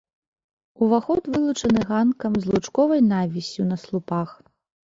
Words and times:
Уваход 0.85 1.21
вылучаны 1.35 1.79
ганкам 1.91 2.33
з 2.47 2.55
лучковай 2.55 3.05
навіссю 3.13 3.69
на 3.71 3.81
слупах. 3.87 4.29